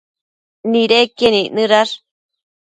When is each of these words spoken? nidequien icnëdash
nidequien 0.71 1.35
icnëdash 1.43 1.93